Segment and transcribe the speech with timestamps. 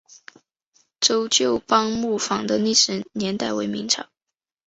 [0.99, 4.07] 周旧邦木坊的历史年代为明代。